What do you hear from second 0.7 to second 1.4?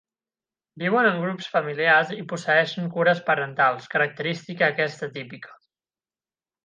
Viuen en